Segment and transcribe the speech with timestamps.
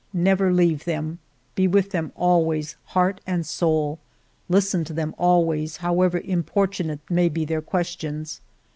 [0.13, 1.19] Never leave them;
[1.53, 3.99] be with them always, heart and soul;
[4.49, 8.41] listen to them always, however impor tunate may be their questions.